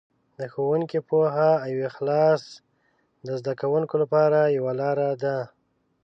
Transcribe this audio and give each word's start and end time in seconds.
د 0.39 0.41
ښوونکي 0.53 0.99
پوهه 1.09 1.51
او 1.65 1.73
اخلاص 1.89 2.43
د 3.25 3.27
زده 3.39 3.53
کوونکو 3.61 3.95
لپاره 4.03 4.39
یوه 4.57 4.73
لاره 4.81 5.09
ده. 5.23 5.37